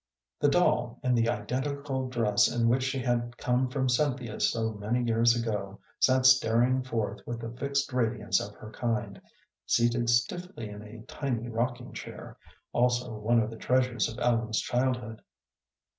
[0.39, 5.03] The doll, in the identical dress in which she had come from Cynthia's so many
[5.03, 9.21] years ago, sat staring forth with the fixed radiance of her kind,
[9.67, 12.35] seated stiffly in a tiny rocking chair,
[12.73, 15.21] also one of the treasures of Ellen's childhood.